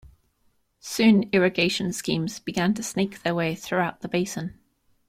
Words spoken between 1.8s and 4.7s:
schemes began to snake their way throughout the basin.